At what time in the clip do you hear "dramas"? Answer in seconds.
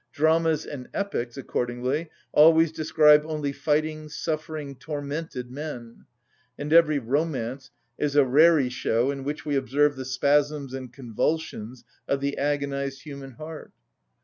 0.13-0.65